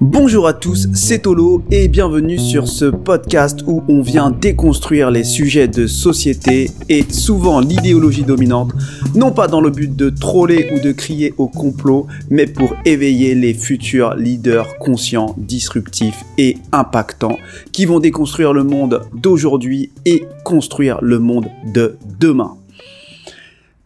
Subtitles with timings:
[0.00, 5.24] Bonjour à tous, c'est Tolo et bienvenue sur ce podcast où on vient déconstruire les
[5.24, 8.70] sujets de société et souvent l'idéologie dominante,
[9.16, 13.34] non pas dans le but de troller ou de crier au complot, mais pour éveiller
[13.34, 17.36] les futurs leaders conscients, disruptifs et impactants
[17.72, 22.56] qui vont déconstruire le monde d'aujourd'hui et construire le monde de demain.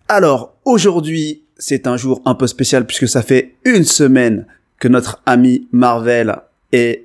[0.08, 4.44] Alors, aujourd'hui, c'est un jour un peu spécial puisque ça fait une semaine
[4.82, 6.38] que notre ami Marvel
[6.72, 7.04] est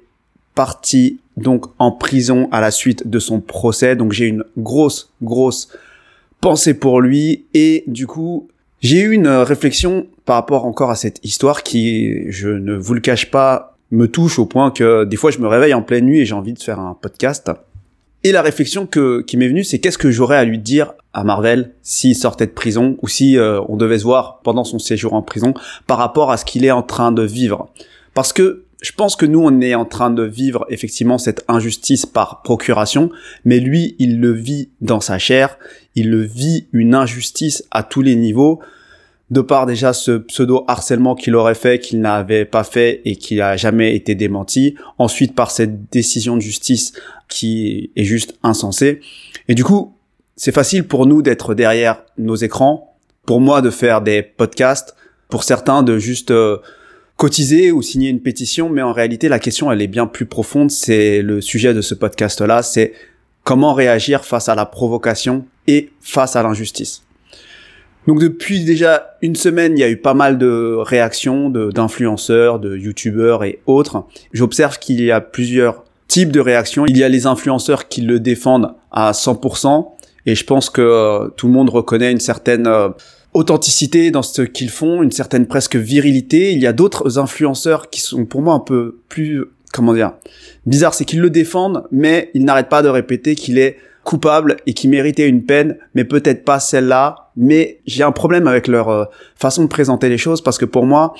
[0.56, 3.96] parti donc en prison à la suite de son procès.
[3.96, 5.70] Donc j'ai une grosse, grosse
[6.42, 7.46] pensée pour lui.
[7.54, 8.48] Et du coup,
[8.82, 13.00] j'ai eu une réflexion par rapport encore à cette histoire qui, je ne vous le
[13.00, 16.22] cache pas, me touche au point que des fois je me réveille en pleine nuit
[16.22, 17.52] et j'ai envie de faire un podcast.
[18.24, 21.24] Et la réflexion que, qui m'est venue, c'est qu'est-ce que j'aurais à lui dire à
[21.24, 25.14] Marvel s'il sortait de prison ou si euh, on devait se voir pendant son séjour
[25.14, 25.54] en prison
[25.88, 27.70] par rapport à ce qu'il est en train de vivre.
[28.14, 32.06] Parce que je pense que nous, on est en train de vivre effectivement cette injustice
[32.06, 33.10] par procuration,
[33.44, 35.58] mais lui, il le vit dans sa chair,
[35.96, 38.60] il le vit une injustice à tous les niveaux,
[39.30, 43.42] de par déjà ce pseudo harcèlement qu'il aurait fait, qu'il n'avait pas fait et qui
[43.42, 44.76] a jamais été démenti.
[45.00, 46.94] Ensuite, par cette décision de justice
[47.28, 49.02] qui est juste insensée.
[49.50, 49.97] Et du coup,
[50.38, 54.96] c'est facile pour nous d'être derrière nos écrans, pour moi de faire des podcasts,
[55.28, 56.58] pour certains de juste euh,
[57.18, 60.72] cotiser ou signer une pétition, mais en réalité la question elle est bien plus profonde.
[60.72, 62.94] C'est le sujet de ce podcast-là, c'est
[63.44, 67.04] comment réagir face à la provocation et face à l'injustice.
[68.08, 72.78] Donc depuis déjà une semaine, il y a eu pas mal de réactions d'influenceurs, de,
[72.78, 74.06] youtubeurs et autres.
[74.32, 76.86] J'observe qu'il y a plusieurs types de réactions.
[76.86, 79.97] Il y a les influenceurs qui le défendent à 100%,
[80.28, 82.90] et je pense que euh, tout le monde reconnaît une certaine euh,
[83.34, 86.52] authenticité dans ce qu'ils font, une certaine presque virilité.
[86.52, 90.12] Il y a d'autres influenceurs qui sont pour moi un peu plus, comment dire,
[90.66, 94.74] bizarre, c'est qu'ils le défendent, mais ils n'arrêtent pas de répéter qu'il est coupable et
[94.74, 97.32] qui méritait une peine, mais peut-être pas celle-là.
[97.38, 99.06] Mais j'ai un problème avec leur euh,
[99.38, 101.14] façon de présenter les choses parce que pour moi,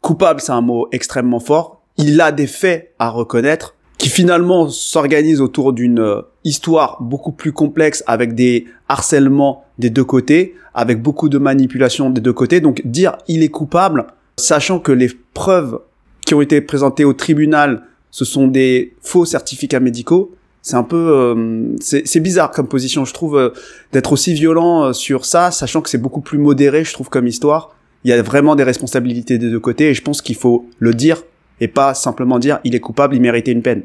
[0.00, 1.82] coupable, c'est un mot extrêmement fort.
[1.98, 7.52] Il a des faits à reconnaître qui finalement s'organisent autour d'une euh, histoire beaucoup plus
[7.52, 12.60] complexe avec des harcèlements des deux côtés, avec beaucoup de manipulations des deux côtés.
[12.60, 14.06] Donc dire il est coupable,
[14.36, 15.80] sachant que les preuves
[16.26, 20.34] qui ont été présentées au tribunal, ce sont des faux certificats médicaux,
[20.64, 23.50] c'est un peu euh, c'est bizarre comme position je trouve euh,
[23.92, 27.26] d'être aussi violent euh, sur ça sachant que c'est beaucoup plus modéré je trouve comme
[27.26, 30.66] histoire il y a vraiment des responsabilités des deux côtés et je pense qu'il faut
[30.78, 31.22] le dire
[31.60, 33.82] et pas simplement dire il est coupable il méritait une peine.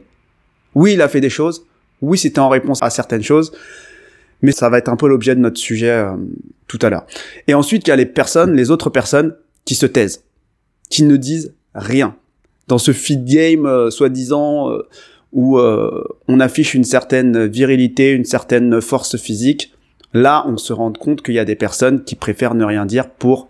[0.76, 1.66] Oui il a fait des choses.
[2.02, 3.52] Oui c'était en réponse à certaines choses.
[4.42, 6.06] Mais ça va être un peu l'objet de notre sujet
[6.68, 7.06] tout à l'heure.
[7.48, 9.36] Et ensuite il y a les personnes les autres personnes
[9.66, 10.24] qui se taisent.
[10.90, 12.16] Qui ne disent rien.
[12.68, 14.72] Dans ce feed game soi-disant
[15.32, 19.74] où euh, on affiche une certaine virilité, une certaine force physique,
[20.14, 23.10] là on se rend compte qu'il y a des personnes qui préfèrent ne rien dire
[23.10, 23.50] pour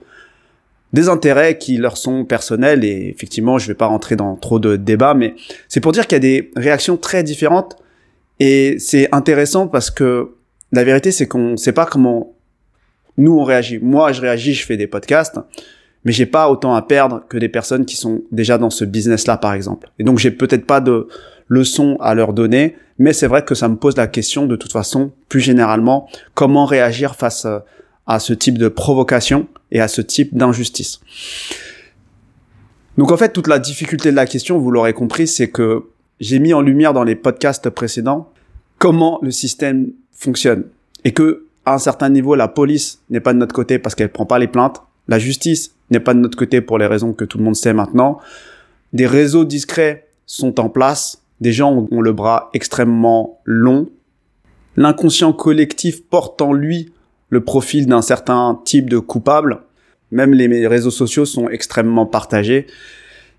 [0.93, 4.75] des intérêts qui leur sont personnels et effectivement je vais pas rentrer dans trop de
[4.75, 5.35] débats mais
[5.67, 7.77] c'est pour dire qu'il y a des réactions très différentes
[8.39, 10.31] et c'est intéressant parce que
[10.71, 12.33] la vérité c'est qu'on sait pas comment
[13.17, 13.79] nous on réagit.
[13.79, 15.39] Moi je réagis, je fais des podcasts
[16.05, 19.27] mais j'ai pas autant à perdre que des personnes qui sont déjà dans ce business
[19.27, 19.89] là par exemple.
[19.99, 21.07] Et donc j'ai peut-être pas de
[21.47, 24.71] leçons à leur donner, mais c'est vrai que ça me pose la question de toute
[24.71, 27.59] façon, plus généralement, comment réagir face euh,
[28.09, 30.99] à ce type de provocation et à ce type d'injustice.
[32.97, 35.83] Donc en fait, toute la difficulté de la question, vous l'aurez compris, c'est que
[36.19, 38.29] j'ai mis en lumière dans les podcasts précédents
[38.77, 40.65] comment le système fonctionne
[41.05, 44.11] et que à un certain niveau, la police n'est pas de notre côté parce qu'elle
[44.11, 47.23] prend pas les plaintes, la justice n'est pas de notre côté pour les raisons que
[47.23, 48.19] tout le monde sait maintenant,
[48.91, 53.89] des réseaux discrets sont en place des gens ont le bras extrêmement long.
[54.75, 56.91] L'inconscient collectif porte en lui
[57.29, 59.59] le profil d'un certain type de coupable.
[60.11, 62.65] Même les réseaux sociaux sont extrêmement partagés.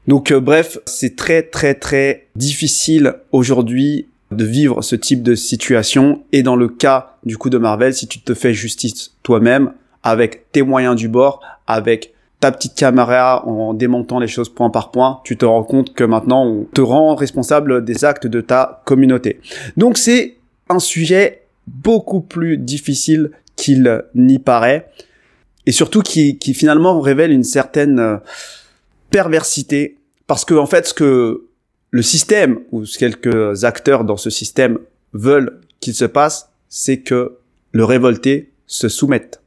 [0.07, 6.23] Donc euh, bref, c'est très très très difficile aujourd'hui de vivre ce type de situation.
[6.33, 9.73] Et dans le cas du coup de Marvel, si tu te fais justice toi-même,
[10.03, 14.91] avec tes moyens du bord, avec ta petite caméra en démontant les choses point par
[14.91, 18.83] point, tu te rends compte que maintenant on te rend responsable des actes de ta
[18.87, 19.41] communauté.
[19.77, 20.37] Donc c'est
[20.71, 24.91] un sujet beaucoup plus difficile qu'il n'y paraît
[25.67, 28.17] et surtout qui, qui finalement révèle une certaine euh,
[29.11, 31.47] perversité parce que en fait ce que
[31.91, 34.79] le système ou quelques acteurs dans ce système
[35.13, 37.37] veulent qu'il se passe, c'est que
[37.73, 39.43] le révolté se soumette.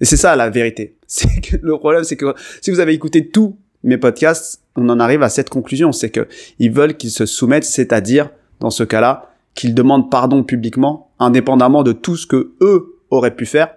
[0.00, 0.96] Et c'est ça la vérité.
[1.06, 4.98] C'est que le problème, c'est que si vous avez écouté tout mes podcasts, on en
[4.98, 6.26] arrive à cette conclusion, c'est que
[6.58, 8.30] ils veulent qu'ils se soumettent, c'est-à-dire,
[8.60, 13.46] dans ce cas-là, qu'ils demandent pardon publiquement, indépendamment de tout ce que eux auraient pu
[13.46, 13.74] faire,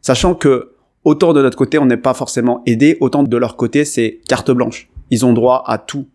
[0.00, 0.72] sachant que
[1.02, 4.50] autant de notre côté, on n'est pas forcément aidé, autant de leur côté, c'est carte
[4.50, 4.88] blanche.
[5.10, 6.06] Ils ont droit à tout,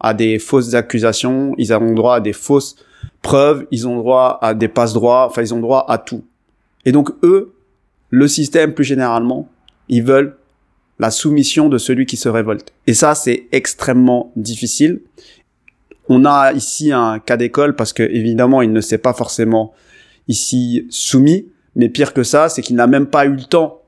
[0.00, 2.76] à des fausses accusations, ils ont droit à des fausses
[3.20, 6.24] preuves, ils ont droit à des passe-droits, enfin, ils ont droit à tout.
[6.84, 7.54] Et donc, eux,
[8.10, 9.48] le système plus généralement,
[9.88, 10.36] ils veulent
[10.98, 12.72] la soumission de celui qui se révolte.
[12.86, 15.00] Et ça, c'est extrêmement difficile.
[16.08, 19.72] On a ici un cas d'école parce que évidemment, il ne s'est pas forcément
[20.28, 21.46] ici soumis,
[21.76, 23.82] mais pire que ça, c'est qu'il n'a même pas eu le temps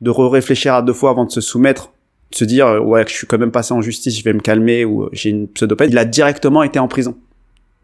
[0.00, 1.92] de réfléchir à deux fois avant de se soumettre,
[2.30, 4.84] de se dire ouais, je suis quand même passé en justice, je vais me calmer
[4.84, 5.90] ou j'ai une pseudopeine.
[5.90, 7.16] Il a directement été en prison.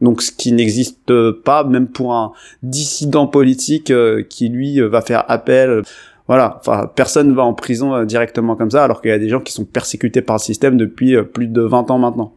[0.00, 1.12] Donc ce qui n'existe
[1.44, 2.32] pas même pour un
[2.62, 5.82] dissident politique euh, qui lui va faire appel.
[6.26, 9.28] Voilà, enfin personne va en prison euh, directement comme ça alors qu'il y a des
[9.28, 12.34] gens qui sont persécutés par le système depuis euh, plus de 20 ans maintenant.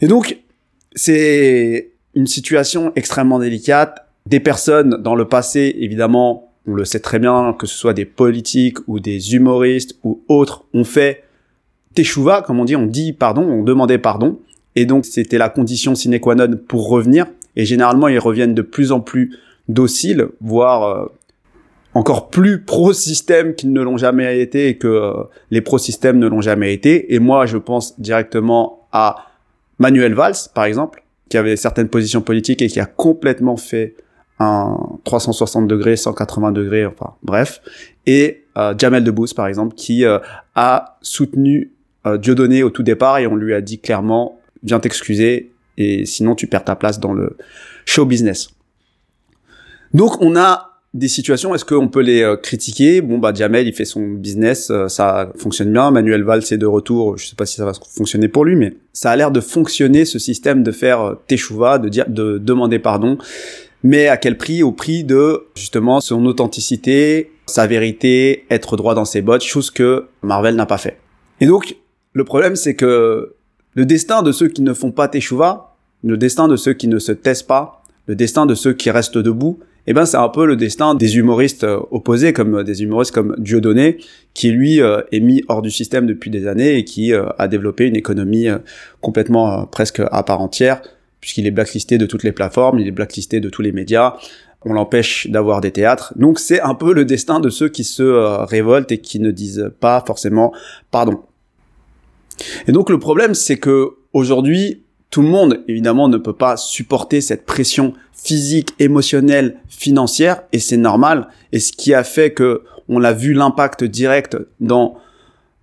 [0.00, 0.38] Et donc
[0.94, 4.07] c'est une situation extrêmement délicate.
[4.28, 8.04] Des personnes dans le passé évidemment on le sait très bien, que ce soit des
[8.04, 11.24] politiques ou des humoristes ou autres, ont fait
[11.94, 14.38] teshuva, comme on dit, on dit pardon, on demandait pardon,
[14.76, 17.24] et donc c'était la condition sine qua non pour revenir,
[17.56, 19.34] et généralement ils reviennent de plus en plus
[19.68, 21.06] dociles, voire euh,
[21.94, 25.12] encore plus pro-système qu'ils ne l'ont jamais été et que euh,
[25.50, 27.14] les pro-systèmes ne l'ont jamais été.
[27.14, 29.26] Et moi, je pense directement à
[29.78, 33.94] Manuel Valls, par exemple, qui avait certaines positions politiques et qui a complètement fait
[34.38, 37.60] un 360 degrés, 180 degrés, enfin bref,
[38.06, 40.18] et euh, Jamel Debbouze par exemple, qui euh,
[40.54, 41.72] a soutenu
[42.06, 46.34] euh, Dieudonné au tout départ et on lui a dit clairement viens t'excuser et sinon
[46.34, 47.36] tu perds ta place dans le
[47.84, 48.50] show business.
[49.94, 50.64] Donc on a
[50.94, 53.00] des situations, est-ce qu'on peut les euh, critiquer?
[53.00, 55.90] Bon bah Jamel il fait son business, ça fonctionne bien.
[55.90, 58.74] Manuel Valls est de retour, je sais pas si ça va fonctionner pour lui, mais
[58.92, 63.18] ça a l'air de fonctionner ce système de faire teshuva, de de demander pardon
[63.82, 64.62] mais à quel prix?
[64.62, 70.06] Au prix de justement son authenticité, sa vérité, être droit dans ses bottes, chose que
[70.22, 70.98] Marvel n'a pas fait.
[71.40, 71.76] Et donc,
[72.12, 73.34] le problème, c'est que
[73.74, 76.98] le destin de ceux qui ne font pas Teshuva, le destin de ceux qui ne
[76.98, 79.60] se taisent pas, le destin de ceux qui restent debout,
[79.90, 83.34] eh ben c'est un peu le destin des humoristes euh, opposés, comme des humoristes comme
[83.38, 83.96] Dieudonné,
[84.34, 87.48] qui lui euh, est mis hors du système depuis des années et qui euh, a
[87.48, 88.48] développé une économie
[89.00, 90.82] complètement presque à part entière,
[91.20, 94.16] puisqu'il est blacklisté de toutes les plateformes, il est blacklisté de tous les médias,
[94.64, 96.12] on l'empêche d'avoir des théâtres.
[96.16, 99.30] Donc c'est un peu le destin de ceux qui se euh, révoltent et qui ne
[99.30, 100.52] disent pas forcément
[100.90, 101.22] pardon.
[102.66, 107.20] Et donc le problème c'est que aujourd'hui tout le monde évidemment ne peut pas supporter
[107.20, 113.04] cette pression physique, émotionnelle, financière et c'est normal et ce qui a fait que on
[113.04, 114.96] a vu l'impact direct dans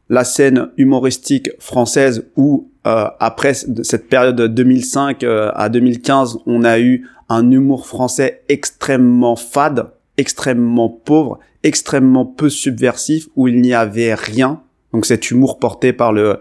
[0.10, 6.64] la scène humoristique française où euh, après cette période de 2005 euh, à 2015, on
[6.64, 9.88] a eu un humour français extrêmement fade,
[10.18, 14.62] extrêmement pauvre, extrêmement peu subversif, où il n'y avait rien.
[14.94, 16.38] Donc cet humour porté par le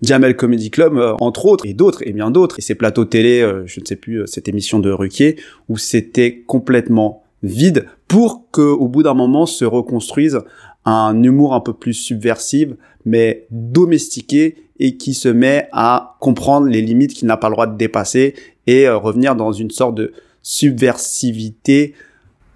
[0.00, 3.40] Jamel Comedy Club, euh, entre autres, et d'autres, et bien d'autres, et ces plateaux télé,
[3.66, 5.36] je ne sais plus, cette émission de Ruquier,
[5.68, 10.40] où c'était complètement vide pour que, au bout d'un moment, se reconstruise
[10.86, 12.70] un humour un peu plus subversif,
[13.04, 17.66] mais domestiqué et qui se met à comprendre les limites qu'il n'a pas le droit
[17.66, 18.34] de dépasser
[18.66, 20.12] et euh, revenir dans une sorte de
[20.42, 21.94] subversivité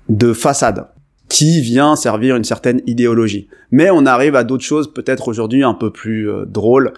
[0.09, 0.87] de façade
[1.29, 3.49] qui vient servir une certaine idéologie.
[3.71, 6.93] Mais on arrive à d'autres choses peut-être aujourd'hui un peu plus euh, drôles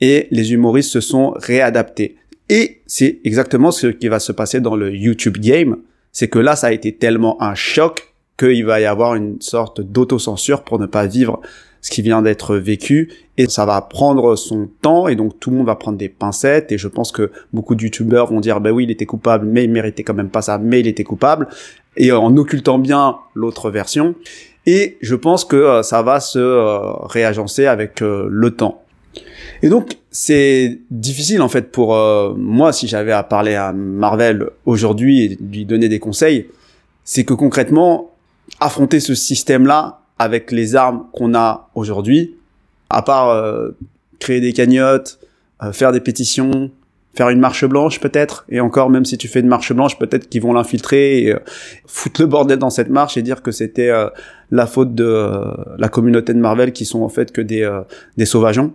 [0.00, 2.16] et les humoristes se sont réadaptés.
[2.48, 5.78] Et c'est exactement ce qui va se passer dans le YouTube game,
[6.12, 9.80] c'est que là ça a été tellement un choc qu'il va y avoir une sorte
[9.80, 11.40] d'autocensure pour ne pas vivre
[11.80, 13.12] ce qui vient d'être vécu.
[13.38, 16.72] Et ça va prendre son temps et donc tout le monde va prendre des pincettes.
[16.72, 19.64] Et je pense que beaucoup de youtubeurs vont dire bah oui il était coupable mais
[19.64, 21.48] il méritait quand même pas ça mais il était coupable.
[21.96, 24.14] Et en occultant bien l'autre version.
[24.66, 28.82] Et je pense que euh, ça va se euh, réagencer avec euh, le temps.
[29.62, 31.94] Et donc c'est difficile en fait pour
[32.36, 36.48] moi si j'avais à parler à Marvel aujourd'hui et lui donner des conseils,
[37.04, 38.15] c'est que concrètement
[38.60, 42.36] affronter ce système là avec les armes qu'on a aujourd'hui,
[42.88, 43.70] à part euh,
[44.18, 45.18] créer des cagnottes,
[45.62, 46.70] euh, faire des pétitions,
[47.14, 50.28] faire une marche blanche peut-être, et encore même si tu fais une marche blanche, peut-être
[50.28, 51.38] qu'ils vont l'infiltrer et euh,
[51.86, 53.90] foutre le bordel dans cette marche et dire que c'était
[54.50, 55.30] la faute de
[55.78, 57.68] la communauté de Marvel qui sont en fait que des,
[58.16, 58.72] des sauvageons.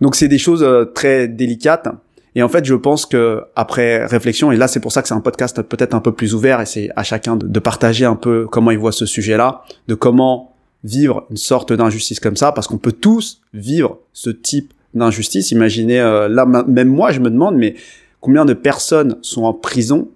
[0.00, 1.88] Donc c'est des choses très délicates.
[2.34, 5.14] Et en fait, je pense que après réflexion, et là c'est pour ça que c'est
[5.14, 8.46] un podcast peut-être un peu plus ouvert, et c'est à chacun de, partager un peu
[8.50, 12.78] comment il voit ce sujet-là, de comment vivre une sorte d'injustice comme ça, parce qu'on
[12.78, 15.50] peut tous vivre ce type d'injustice.
[15.50, 17.74] Imaginez, euh, là, même moi, je me demande, mais
[18.20, 20.08] combien de personnes sont en prison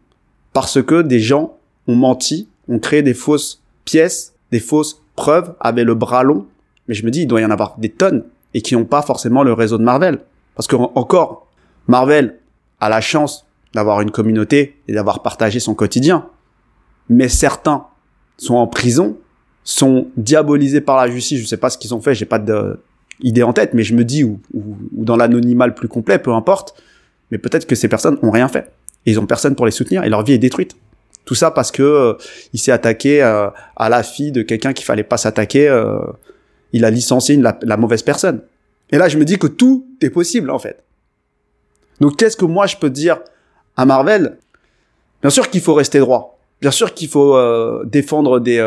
[0.53, 1.57] parce que des gens
[1.87, 6.47] ont menti, ont créé des fausses pièces, des fausses preuves, avaient le bras long.
[6.87, 9.03] Mais je me dis, il doit y en avoir des tonnes et qui n'ont pas
[9.03, 10.19] forcément le réseau de Marvel.
[10.55, 11.48] Parce que encore,
[11.89, 12.39] Marvel
[12.81, 16.29] a la chance d'avoir une communauté et d'avoir partagé son quotidien.
[17.09, 17.87] Mais certains
[18.37, 19.17] sont en prison,
[19.65, 21.41] sont diabolisés par la justice.
[21.41, 24.05] Je sais pas ce qu'ils ont fait, j'ai pas d'idée en tête, mais je me
[24.05, 26.81] dis, ou, ou, dans l'anonymat le plus complet, peu importe.
[27.31, 28.71] Mais peut-être que ces personnes ont rien fait.
[29.07, 30.77] Et ils ont personne pour les soutenir et leur vie est détruite.
[31.25, 32.15] Tout ça parce que euh,
[32.53, 35.69] il s'est attaqué euh, à la fille de quelqu'un qu'il fallait pas s'attaquer.
[35.69, 35.99] Euh,
[36.73, 38.43] il a licencié la mauvaise personne.
[38.91, 40.83] Et là, je me dis que tout est possible en fait.
[42.01, 43.19] Donc, qu'est-ce que moi je peux dire
[43.77, 44.39] à Marvel?
[45.21, 46.39] Bien sûr qu'il faut rester droit.
[46.61, 47.37] Bien sûr qu'il faut
[47.85, 48.61] défendre des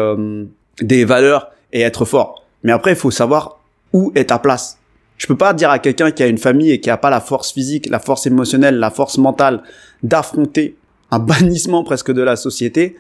[0.81, 2.43] des valeurs et être fort.
[2.63, 3.59] Mais après, il faut savoir
[3.93, 4.77] où est ta place.
[5.17, 7.21] Je peux pas dire à quelqu'un qui a une famille et qui a pas la
[7.21, 9.61] force physique, la force émotionnelle, la force mentale
[10.03, 10.77] d'affronter
[11.11, 12.95] un bannissement presque de la société,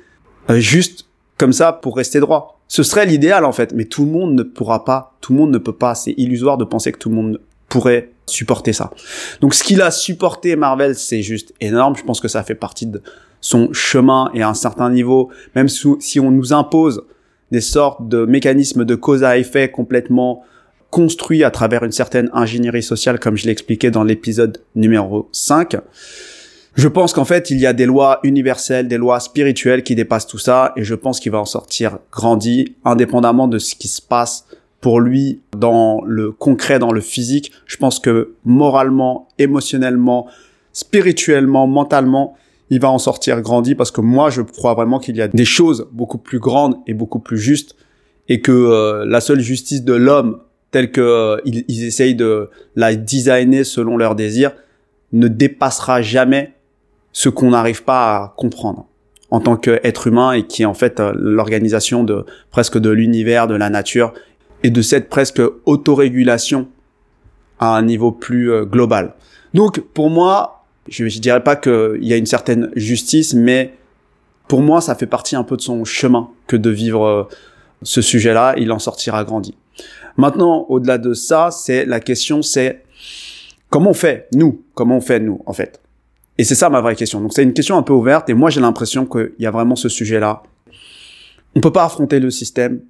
[0.49, 1.07] euh, juste
[1.37, 2.59] comme ça pour rester droit.
[2.67, 5.51] Ce serait l'idéal en fait, mais tout le monde ne pourra pas, tout le monde
[5.51, 5.95] ne peut pas.
[5.95, 8.91] C'est illusoire de penser que tout le monde pourrait supporter ça.
[9.41, 11.95] Donc ce qu'il a supporté Marvel, c'est juste énorme.
[11.95, 13.01] Je pense que ça fait partie de
[13.41, 17.03] son chemin et à un certain niveau, même si on nous impose
[17.51, 20.43] des sortes de mécanismes de cause à effet complètement
[20.89, 25.77] construits à travers une certaine ingénierie sociale, comme je l'ai expliqué dans l'épisode numéro 5.
[26.75, 30.27] Je pense qu'en fait, il y a des lois universelles, des lois spirituelles qui dépassent
[30.27, 34.01] tout ça, et je pense qu'il va en sortir grandi, indépendamment de ce qui se
[34.01, 34.45] passe
[34.81, 37.51] pour lui dans le concret, dans le physique.
[37.67, 40.27] Je pense que moralement, émotionnellement,
[40.73, 42.35] spirituellement, mentalement,
[42.71, 45.45] il va en sortir grandi parce que moi, je crois vraiment qu'il y a des
[45.45, 47.75] choses beaucoup plus grandes et beaucoup plus justes
[48.27, 50.39] et que euh, la seule justice de l'homme
[50.71, 54.53] telle que euh, essayent de la designer selon leurs désirs
[55.11, 56.53] ne dépassera jamais
[57.11, 58.87] ce qu'on n'arrive pas à comprendre
[59.31, 63.47] en tant qu'être humain et qui est en fait euh, l'organisation de presque de l'univers,
[63.47, 64.13] de la nature
[64.63, 66.67] et de cette presque autorégulation
[67.59, 69.13] à un niveau plus global.
[69.53, 73.73] Donc pour moi, je, je dirais pas qu'il y a une certaine justice, mais
[74.47, 77.23] pour moi, ça fait partie un peu de son chemin que de vivre euh,
[77.83, 78.55] ce sujet-là.
[78.57, 79.55] Il en sortira grandi.
[80.17, 82.83] Maintenant, au-delà de ça, c'est la question, c'est
[83.69, 85.79] comment on fait, nous, comment on fait, nous, en fait?
[86.37, 87.21] Et c'est ça ma vraie question.
[87.21, 89.77] Donc c'est une question un peu ouverte et moi j'ai l'impression qu'il y a vraiment
[89.77, 90.43] ce sujet-là.
[91.55, 92.81] On peut pas affronter le système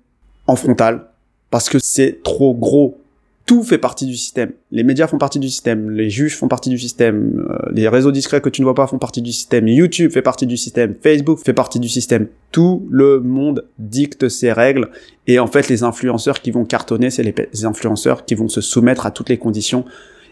[0.48, 1.11] en frontal
[1.52, 2.98] parce que c'est trop gros.
[3.46, 4.54] Tout fait partie du système.
[4.72, 8.12] Les médias font partie du système, les juges font partie du système, euh, les réseaux
[8.12, 10.96] discrets que tu ne vois pas font partie du système, YouTube fait partie du système,
[11.04, 12.28] Facebook fait partie du système.
[12.52, 14.90] Tout le monde dicte ses règles.
[15.28, 19.06] Et en fait les influenceurs qui vont cartonner, c'est les, influenceurs qui vont se soumettre
[19.06, 19.84] à toutes les conditions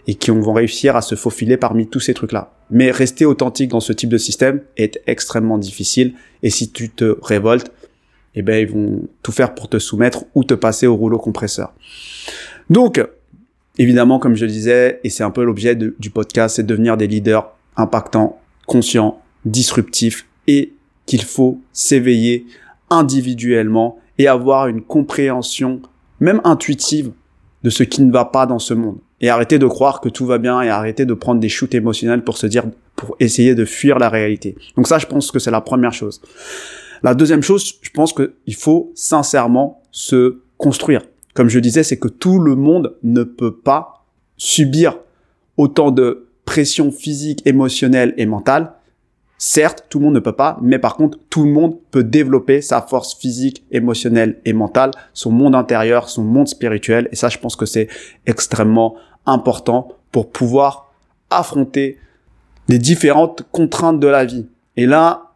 [0.08, 2.54] et qui vont réussir à se faufiler parmi tous ces trucs-là.
[2.72, 6.14] Mais rester authentique dans ce type de système est extrêmement difficile.
[6.42, 7.72] Et si tu te révoltes,
[8.39, 11.74] eh ben ils vont tout faire pour te soumettre ou te passer au rouleau compresseur.
[12.69, 13.05] Donc,
[13.77, 16.98] évidemment, comme je le disais, et c'est un peu l'objet du podcast, c'est de devenir
[16.98, 20.74] des leaders impactants, conscients, disruptifs, et
[21.05, 22.46] qu'il faut s'éveiller
[22.89, 25.81] individuellement et avoir une compréhension,
[26.19, 27.12] même intuitive,
[27.63, 28.98] de ce qui ne va pas dans ce monde.
[29.22, 32.24] Et arrêter de croire que tout va bien et arrêter de prendre des shoots émotionnels
[32.24, 32.63] pour se dire,
[32.96, 34.55] pour essayer de fuir la réalité.
[34.77, 36.22] Donc ça, je pense que c'est la première chose.
[37.03, 41.01] La deuxième chose, je pense qu'il faut sincèrement se construire
[41.39, 44.03] comme je disais, c'est que tout le monde ne peut pas
[44.36, 44.98] subir
[45.56, 48.74] autant de pression physique, émotionnelle et mentale.
[49.38, 52.62] Certes, tout le monde ne peut pas, mais par contre, tout le monde peut développer
[52.62, 57.08] sa force physique, émotionnelle et mentale, son monde intérieur, son monde spirituel.
[57.13, 57.88] Et ça, je pense que c'est
[58.25, 60.91] extrêmement important pour pouvoir
[61.29, 62.00] affronter
[62.68, 64.46] les différentes contraintes de la vie.
[64.75, 65.28] Et là,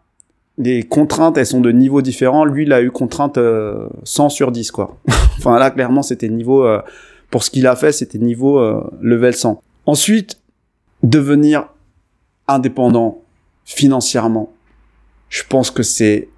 [0.58, 2.46] les contraintes, elles sont de niveaux différents.
[2.46, 4.98] Lui, il a eu contrainte 100 euh, sur 10, quoi.
[5.38, 6.64] enfin, là, clairement, c'était niveau...
[6.66, 6.82] Euh,
[7.30, 9.60] pour ce qu'il a fait, c'était niveau euh, level 100.
[9.88, 10.40] Ensuite,
[11.02, 11.68] devenir
[12.48, 13.24] indépendant
[13.66, 14.54] financièrement.
[15.30, 16.30] Je pense que c'est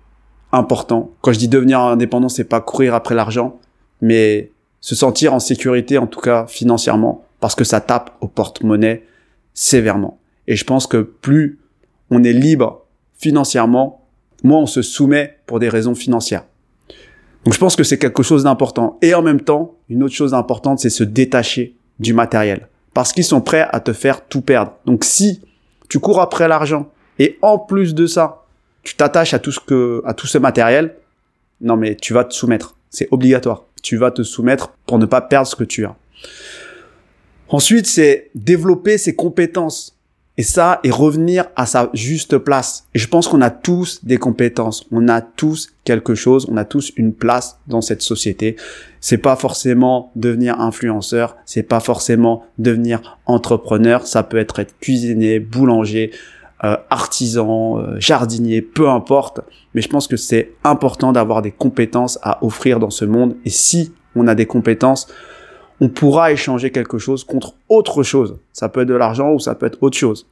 [0.54, 1.12] important.
[1.20, 3.60] Quand je dis devenir indépendant, c'est pas courir après l'argent,
[4.02, 9.04] mais se sentir en sécurité, en tout cas financièrement, parce que ça tape au porte-monnaie
[9.54, 10.18] sévèrement.
[10.48, 11.60] Et je pense que plus
[12.10, 12.86] on est libre
[13.18, 14.05] financièrement,
[14.46, 16.44] moi, on se soumet pour des raisons financières.
[17.44, 18.98] Donc je pense que c'est quelque chose d'important.
[19.02, 22.68] Et en même temps, une autre chose importante, c'est se détacher du matériel.
[22.94, 24.74] Parce qu'ils sont prêts à te faire tout perdre.
[24.86, 25.42] Donc si
[25.90, 28.46] tu cours après l'argent et en plus de ça,
[28.84, 30.96] tu t'attaches à tout ce que, à tout ce matériel,
[31.62, 32.76] non mais tu vas te soumettre.
[32.90, 33.66] C'est obligatoire.
[33.82, 35.96] tu vas te soumettre pour ne pas perdre ce que tu as.
[37.50, 39.95] Ensuite, c'est développer ses compétences.
[40.38, 42.88] Et ça, et revenir à sa juste place.
[42.94, 44.86] Et je pense qu'on a tous des compétences.
[44.92, 46.46] On a tous quelque chose.
[46.52, 48.58] On a tous une place dans cette société.
[49.00, 51.38] C'est pas forcément devenir influenceur.
[51.46, 54.06] C'est pas forcément devenir entrepreneur.
[54.06, 56.12] Ça peut être être cuisinier, boulanger,
[56.66, 59.40] euh, artisan, euh, jardinier, peu importe.
[59.74, 63.38] Mais je pense que c'est important d'avoir des compétences à offrir dans ce monde.
[63.46, 65.08] Et si on a des compétences,
[65.80, 68.38] on pourra échanger quelque chose contre autre chose.
[68.54, 70.28] Ça peut être de l'argent ou ça peut être autre chose.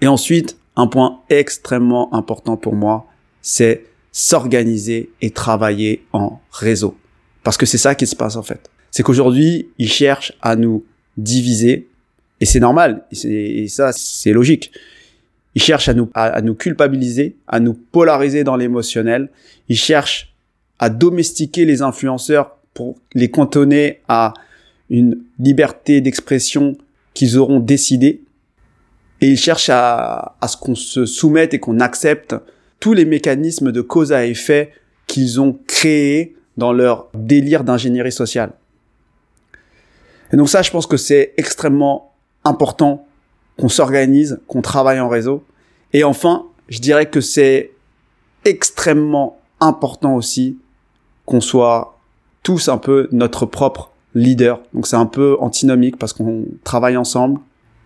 [0.00, 3.06] Et ensuite, un point extrêmement important pour moi,
[3.40, 6.96] c'est s'organiser et travailler en réseau.
[7.42, 8.70] Parce que c'est ça qui se passe en fait.
[8.90, 10.84] C'est qu'aujourd'hui, ils cherchent à nous
[11.16, 11.88] diviser,
[12.40, 14.72] et c'est normal, et, ça, c'est logique.
[15.54, 19.30] Ils cherchent à nous, à nous culpabiliser, à nous polariser dans l'émotionnel.
[19.68, 20.34] Ils cherchent
[20.78, 24.34] à domestiquer les influenceurs pour les cantonner à
[24.90, 26.76] une liberté d'expression
[27.14, 28.22] qu'ils auront décidé.
[29.20, 32.34] Et ils cherchent à, à ce qu'on se soumette et qu'on accepte
[32.80, 34.72] tous les mécanismes de cause à effet
[35.06, 38.52] qu'ils ont créés dans leur délire d'ingénierie sociale.
[40.32, 42.12] Et donc ça, je pense que c'est extrêmement
[42.44, 43.06] important
[43.58, 45.44] qu'on s'organise, qu'on travaille en réseau.
[45.92, 47.72] Et enfin, je dirais que c'est
[48.44, 50.58] extrêmement important aussi
[51.26, 51.98] qu'on soit
[52.42, 54.60] tous un peu notre propre leader.
[54.74, 57.40] Donc c'est un peu antinomique parce qu'on travaille ensemble,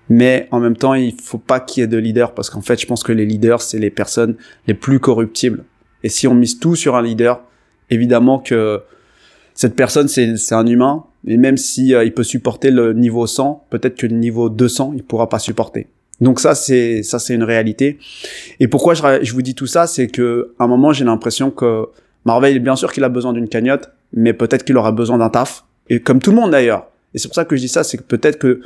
[0.09, 2.81] mais en même temps, il faut pas qu'il y ait de leader parce qu'en fait,
[2.81, 4.37] je pense que les leaders, c'est les personnes
[4.67, 5.65] les plus corruptibles.
[6.03, 7.43] Et si on mise tout sur un leader,
[7.91, 8.83] évidemment que
[9.55, 13.67] cette personne, c'est un humain, et même si euh, il peut supporter le niveau 100,
[13.71, 15.87] peut-être que le niveau 200, il pourra pas supporter.
[16.21, 17.99] Donc ça, c'est ça, c'est une réalité.
[18.61, 21.51] Et pourquoi je, je vous dis tout ça, c'est que à un moment, j'ai l'impression
[21.51, 21.87] que
[22.25, 25.65] Marvel, bien sûr qu'il a besoin d'une cagnotte, mais peut-être qu'il aura besoin d'un taf.
[25.89, 26.89] Et comme tout le monde d'ailleurs.
[27.15, 28.61] Et c'est pour ça que je dis ça, c'est que peut-être que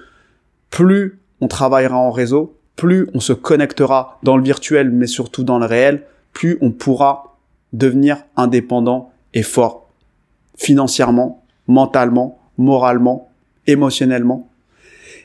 [0.70, 5.58] plus on travaillera en réseau, plus on se connectera dans le virtuel, mais surtout dans
[5.58, 7.36] le réel, plus on pourra
[7.72, 9.88] devenir indépendant et fort.
[10.56, 13.30] Financièrement, mentalement, moralement,
[13.66, 14.48] émotionnellement.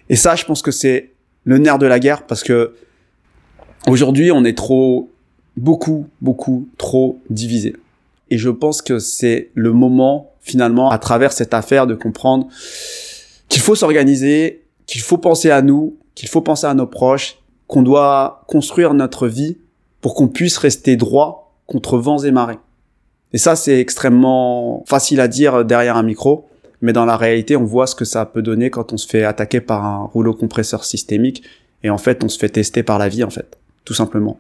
[0.09, 1.11] Et ça, je pense que c'est
[1.43, 2.75] le nerf de la guerre parce que
[3.87, 5.09] aujourd'hui, on est trop,
[5.57, 7.75] beaucoup, beaucoup trop divisé.
[8.29, 12.47] Et je pense que c'est le moment, finalement, à travers cette affaire, de comprendre
[13.49, 17.81] qu'il faut s'organiser, qu'il faut penser à nous, qu'il faut penser à nos proches, qu'on
[17.81, 19.57] doit construire notre vie
[20.01, 22.59] pour qu'on puisse rester droit contre vents et marées.
[23.33, 26.47] Et ça, c'est extrêmement facile à dire derrière un micro,
[26.81, 29.23] mais dans la réalité, on voit ce que ça peut donner quand on se fait
[29.23, 31.43] attaquer par un rouleau compresseur systémique,
[31.83, 34.39] et en fait, on se fait tester par la vie, en fait, tout simplement.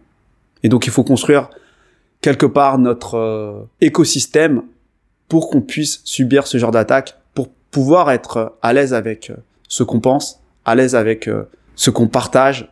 [0.63, 1.49] Et donc, il faut construire
[2.25, 4.63] quelque part notre euh, écosystème
[5.29, 9.35] pour qu'on puisse subir ce genre d'attaque, pour pouvoir être à l'aise avec euh,
[9.67, 11.43] ce qu'on pense, à l'aise avec euh,
[11.75, 12.67] ce qu'on partage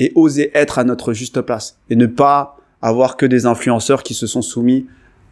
[0.00, 4.12] et oser être à notre juste place et ne pas avoir que des influenceurs qui
[4.12, 4.86] se sont soumis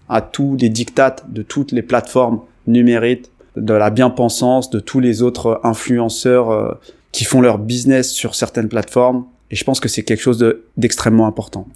[0.08, 5.20] à tous les dictates de toutes les plateformes numériques, de la bien-pensance, de tous les
[5.20, 6.78] autres influenceurs
[7.10, 10.44] qui font leur business sur certaines plateformes et je pense que c'est quelque chose
[10.76, 11.68] d'extrêmement important.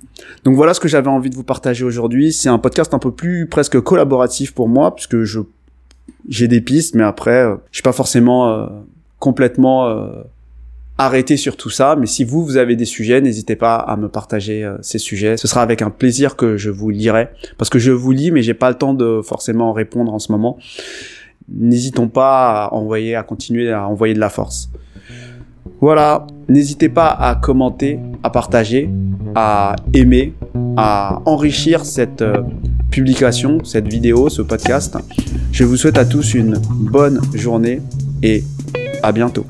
[0.44, 2.32] Donc voilà ce que j'avais envie de vous partager aujourd'hui.
[2.32, 5.40] C'est un podcast un peu plus presque collaboratif pour moi, puisque je
[6.28, 8.66] j'ai des pistes, mais après, euh, je suis pas forcément euh,
[9.18, 10.08] complètement euh,
[10.98, 11.96] arrêté sur tout ça.
[11.96, 15.36] Mais si vous, vous avez des sujets, n'hésitez pas à me partager ces sujets.
[15.36, 18.42] Ce sera avec un plaisir que je vous lirai, parce que je vous lis, mais
[18.42, 20.58] j'ai pas le temps de forcément répondre en ce moment.
[21.48, 24.70] N'hésitons pas à envoyer, à continuer à envoyer de la force.
[25.80, 28.90] Voilà, n'hésitez pas à commenter, à partager,
[29.34, 30.34] à aimer,
[30.76, 32.42] à enrichir cette euh,
[32.90, 34.96] publication, cette vidéo, ce podcast.
[35.52, 37.80] Je vous souhaite à tous une bonne journée
[38.22, 38.42] et
[39.02, 39.46] à bientôt.